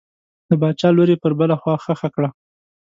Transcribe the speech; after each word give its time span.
د 0.49 0.51
باچا 0.61 0.89
لور 0.95 1.09
یې 1.13 1.17
پر 1.23 1.31
بله 1.39 1.55
خوا 1.61 1.75
ښخه 1.83 2.09
کړه. 2.15 2.29